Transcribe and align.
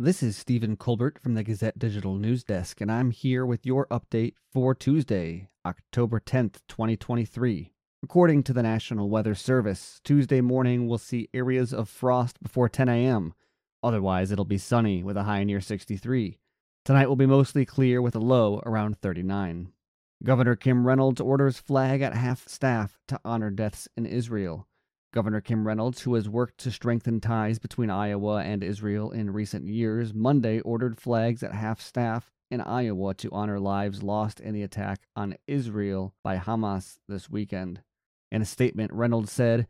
This 0.00 0.22
is 0.22 0.36
Stephen 0.36 0.76
Colbert 0.76 1.18
from 1.20 1.34
the 1.34 1.42
Gazette 1.42 1.76
Digital 1.76 2.14
News 2.14 2.44
Desk, 2.44 2.80
and 2.80 2.88
I'm 2.88 3.10
here 3.10 3.44
with 3.44 3.66
your 3.66 3.88
update 3.88 4.34
for 4.52 4.72
Tuesday, 4.72 5.48
October 5.66 6.20
10th, 6.20 6.60
2023. 6.68 7.72
According 8.04 8.44
to 8.44 8.52
the 8.52 8.62
National 8.62 9.10
Weather 9.10 9.34
Service, 9.34 10.00
Tuesday 10.04 10.40
morning 10.40 10.86
will 10.86 10.98
see 10.98 11.28
areas 11.34 11.74
of 11.74 11.88
frost 11.88 12.40
before 12.40 12.68
10 12.68 12.88
a.m. 12.88 13.34
Otherwise, 13.82 14.30
it'll 14.30 14.44
be 14.44 14.56
sunny 14.56 15.02
with 15.02 15.16
a 15.16 15.24
high 15.24 15.42
near 15.42 15.60
63. 15.60 16.38
Tonight 16.84 17.08
will 17.08 17.16
be 17.16 17.26
mostly 17.26 17.66
clear 17.66 18.00
with 18.00 18.14
a 18.14 18.20
low 18.20 18.62
around 18.64 18.98
39. 18.98 19.72
Governor 20.22 20.54
Kim 20.54 20.86
Reynolds 20.86 21.20
orders 21.20 21.58
flag 21.58 22.02
at 22.02 22.14
half 22.14 22.46
staff 22.46 23.00
to 23.08 23.18
honor 23.24 23.50
deaths 23.50 23.88
in 23.96 24.06
Israel. 24.06 24.67
Governor 25.12 25.40
Kim 25.40 25.66
Reynolds, 25.66 26.02
who 26.02 26.14
has 26.14 26.28
worked 26.28 26.58
to 26.58 26.70
strengthen 26.70 27.18
ties 27.20 27.58
between 27.58 27.88
Iowa 27.88 28.42
and 28.42 28.62
Israel 28.62 29.10
in 29.10 29.32
recent 29.32 29.66
years, 29.66 30.12
Monday 30.12 30.60
ordered 30.60 31.00
flags 31.00 31.42
at 31.42 31.54
half 31.54 31.80
staff 31.80 32.30
in 32.50 32.60
Iowa 32.60 33.14
to 33.14 33.30
honor 33.30 33.58
lives 33.58 34.02
lost 34.02 34.38
in 34.38 34.52
the 34.52 34.62
attack 34.62 35.06
on 35.16 35.36
Israel 35.46 36.14
by 36.22 36.36
Hamas 36.36 36.98
this 37.08 37.30
weekend. 37.30 37.80
In 38.30 38.42
a 38.42 38.46
statement, 38.46 38.92
Reynolds 38.92 39.32
said, 39.32 39.66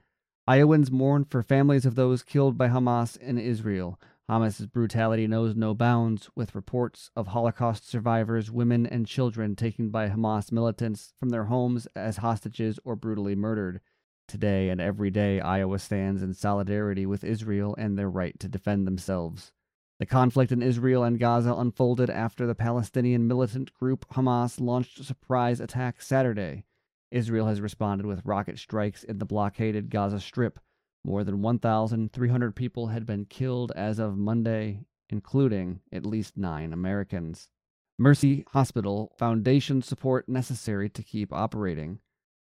Iowans 0.49 0.91
mourn 0.91 1.25
for 1.25 1.43
families 1.43 1.87
of 1.87 1.95
those 1.95 2.25
killed 2.25 2.59
by 2.59 2.69
Hamas 2.69 3.17
in 3.17 3.39
Israel. 3.39 4.01
Hamas's 4.29 4.67
brutality 4.67 5.29
knows 5.29 5.55
no 5.55 5.73
bounds, 5.73 6.29
with 6.35 6.57
reports 6.57 7.11
of 7.15 7.29
Holocaust 7.29 7.89
survivors, 7.89 8.51
women, 8.51 8.87
and 8.87 9.07
children 9.07 9.55
taken 9.55 9.91
by 9.91 10.09
Hamas 10.09 10.51
militants 10.51 11.15
from 11.21 11.29
their 11.29 11.45
homes 11.45 11.87
as 11.95 12.17
hostages 12.19 12.81
or 12.85 12.97
brutally 12.97 13.37
murdered. 13.37 13.81
Today 14.29 14.69
and 14.69 14.79
every 14.79 15.11
day, 15.11 15.41
Iowa 15.41 15.79
stands 15.79 16.23
in 16.23 16.35
solidarity 16.35 17.07
with 17.07 17.25
Israel 17.25 17.75
and 17.79 17.99
their 17.99 18.11
right 18.11 18.39
to 18.41 18.47
defend 18.47 18.87
themselves. 18.87 19.53
The 20.01 20.07
conflict 20.07 20.53
in 20.53 20.61
Israel 20.61 21.03
and 21.03 21.19
Gaza 21.19 21.55
unfolded 21.55 22.11
after 22.11 22.47
the 22.47 22.55
Palestinian 22.55 23.27
militant 23.27 23.73
group 23.73 24.07
Hamas 24.11 24.61
launched 24.61 25.01
a 25.01 25.05
surprise 25.05 25.61
attack 25.61 26.03
Saturday. 26.03 26.65
Israel 27.11 27.47
has 27.47 27.63
responded 27.63 28.07
with 28.07 28.27
rocket 28.27 28.59
strikes 28.59 29.03
in 29.03 29.19
the 29.19 29.25
blockaded 29.25 29.89
Gaza 29.89 30.21
Strip. 30.21 30.61
More 31.03 31.25
than 31.25 31.41
1,300 31.41 32.55
people 32.55 32.89
had 32.89 33.07
been 33.07 33.25
killed 33.25 33.73
as 33.75 33.99
of 33.99 34.19
Monday, 34.19 34.85
including 35.09 35.81
at 35.91 36.05
least 36.05 36.37
nine 36.37 36.75
Americans. 36.75 37.49
Mercy 37.99 38.45
Hospital 38.51 39.11
Foundation 39.17 39.81
support 39.81 40.29
necessary 40.29 40.91
to 40.91 41.03
keep 41.03 41.33
operating. 41.33 42.01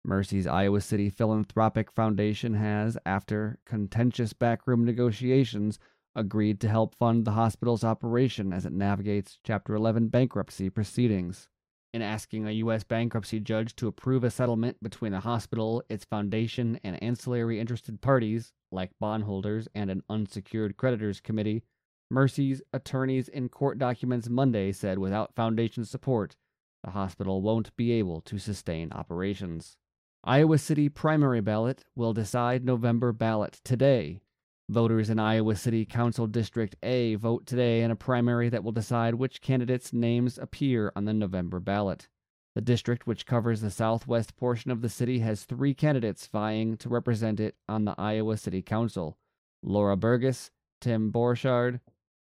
Mercy's 0.06 0.46
Iowa 0.46 0.82
City 0.82 1.10
Philanthropic 1.10 1.90
Foundation 1.90 2.56
has, 2.56 2.98
after 3.06 3.58
contentious 3.66 4.34
backroom 4.34 4.84
negotiations, 4.84 5.80
agreed 6.14 6.60
to 6.60 6.68
help 6.68 6.94
fund 6.94 7.24
the 7.24 7.32
hospital's 7.32 7.86
operation 7.86 8.52
as 8.52 8.66
it 8.66 8.74
navigates 8.74 9.40
Chapter 9.46 9.76
11 9.76 10.10
bankruptcy 10.10 10.70
proceedings. 10.70 11.48
In 11.94 12.02
asking 12.02 12.46
a 12.48 12.52
U.S. 12.52 12.84
bankruptcy 12.84 13.40
judge 13.40 13.76
to 13.78 13.88
approve 13.88 14.26
a 14.26 14.30
settlement 14.30 14.84
between 14.84 15.14
the 15.14 15.22
hospital, 15.22 15.82
its 15.88 16.04
foundation, 16.04 16.80
and 16.84 17.02
ancillary 17.02 17.60
interested 17.60 18.02
parties, 18.02 18.52
like 18.72 18.92
bondholders 19.00 19.70
and 19.74 19.90
an 19.90 20.04
unsecured 20.10 20.76
creditors 20.76 21.22
committee, 21.22 21.64
Mercy's 22.12 22.62
attorneys 22.74 23.30
in 23.30 23.48
court 23.48 23.78
documents 23.80 24.28
Monday 24.28 24.74
said 24.74 25.00
without 25.00 25.34
foundation 25.34 25.86
support, 25.86 26.36
the 26.84 26.92
hospital 26.92 27.42
won't 27.42 27.74
be 27.78 27.94
able 27.94 28.20
to 28.22 28.38
sustain 28.38 28.92
operations. 28.92 29.78
Iowa 30.26 30.58
City 30.58 30.88
primary 30.88 31.42
ballot 31.42 31.84
will 31.98 32.14
decide 32.14 32.64
November 32.64 33.12
ballot 33.12 33.60
today. 33.66 34.22
Voters 34.70 35.10
in 35.10 35.20
Iowa 35.20 35.54
City 35.58 35.84
Council 35.86 36.28
District 36.28 36.78
A 36.82 37.16
vote 37.16 37.46
today 37.46 37.82
in 37.82 37.92
a 37.92 37.96
primary 37.98 38.48
that 38.48 38.64
will 38.64 38.72
decide 38.72 39.16
which 39.16 39.42
candidates' 39.42 39.92
names 39.92 40.38
appear 40.38 40.94
on 40.96 41.04
the 41.04 41.12
November 41.12 41.60
ballot. 41.60 42.08
The 42.56 42.62
district, 42.62 43.06
which 43.06 43.26
covers 43.26 43.60
the 43.60 43.70
southwest 43.70 44.38
portion 44.38 44.72
of 44.72 44.82
the 44.82 44.88
city, 44.88 45.20
has 45.20 45.44
three 45.44 45.74
candidates 45.74 46.26
vying 46.28 46.78
to 46.78 46.88
represent 46.88 47.42
it 47.42 47.56
on 47.68 47.84
the 47.84 47.96
Iowa 47.98 48.38
City 48.38 48.62
Council 48.62 49.18
Laura 49.62 49.98
Bergus, 49.98 50.52
Tim 50.80 51.12
Borchardt, 51.12 51.82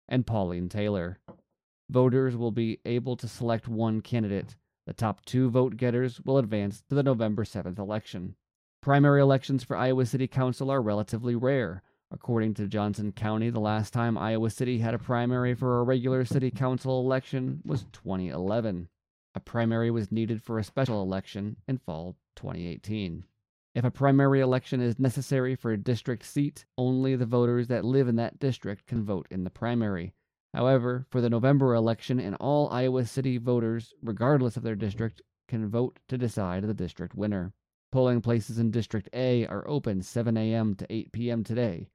and 0.10 0.26
Pauline 0.26 0.68
Taylor. 0.68 1.20
Voters 1.92 2.36
will 2.36 2.52
be 2.52 2.80
able 2.86 3.16
to 3.18 3.28
select 3.28 3.68
one 3.68 4.02
candidate. 4.02 4.56
The 4.86 4.94
top 4.94 5.24
two 5.24 5.50
vote 5.50 5.78
getters 5.78 6.20
will 6.26 6.38
advance 6.38 6.82
to 6.90 6.96
the 6.96 7.04
November 7.04 7.46
7th 7.46 7.80
election. 7.80 8.36
Primary 8.82 9.22
elections 9.22 9.64
for 9.64 9.78
Iowa 9.78 10.06
City 10.06 10.28
Council 10.28 10.70
are 10.70 10.82
relatively 10.82 11.36
rare. 11.36 11.84
According 12.12 12.56
to 12.56 12.68
Johnson 12.68 13.12
County, 13.12 13.50
the 13.50 13.60
last 13.60 13.94
time 13.94 14.18
Iowa 14.18 14.50
City 14.50 14.80
had 14.80 14.94
a 14.94 15.00
primary 15.00 15.56
for 15.56 15.80
a 15.80 15.84
regular 15.84 16.26
city 16.26 16.52
council 16.52 17.00
election 17.00 17.62
was 17.66 17.86
2011. 17.94 18.90
A 19.36 19.40
primary 19.40 19.90
was 19.90 20.12
needed 20.12 20.44
for 20.44 20.60
a 20.60 20.64
special 20.64 21.02
election 21.02 21.56
in 21.68 21.78
fall 21.78 22.18
2018. 22.36 23.24
If 23.74 23.84
a 23.84 23.90
primary 23.90 24.42
election 24.42 24.82
is 24.82 25.00
necessary 25.00 25.56
for 25.56 25.72
a 25.72 25.78
district 25.78 26.26
seat, 26.26 26.66
only 26.78 27.16
the 27.16 27.26
voters 27.26 27.68
that 27.70 27.84
live 27.84 28.08
in 28.08 28.18
that 28.18 28.38
district 28.38 28.86
can 28.86 29.04
vote 29.04 29.28
in 29.32 29.44
the 29.44 29.50
primary. 29.50 30.14
However, 30.54 31.06
for 31.10 31.20
the 31.20 31.30
November 31.30 31.74
election, 31.74 32.20
and 32.20 32.36
all 32.36 32.70
Iowa 32.70 33.06
City 33.06 33.38
voters, 33.38 33.94
regardless 34.04 34.56
of 34.56 34.64
their 34.64 34.76
district, 34.76 35.22
can 35.48 35.70
vote 35.70 36.00
to 36.08 36.18
decide 36.18 36.64
the 36.64 36.74
district 36.74 37.16
winner. 37.16 37.54
Polling 37.92 38.22
places 38.22 38.58
in 38.58 38.72
District 38.72 39.10
A 39.14 39.46
are 39.48 39.68
open 39.68 40.02
7 40.02 40.38
a.m. 40.38 40.76
to 40.76 40.92
8 40.92 41.12
p.m. 41.12 41.44
today. 41.44 41.90